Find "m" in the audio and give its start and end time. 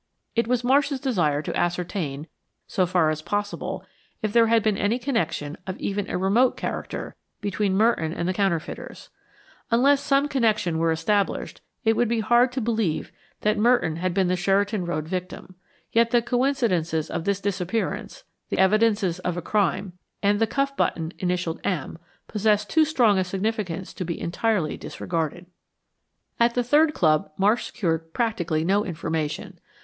21.63-21.99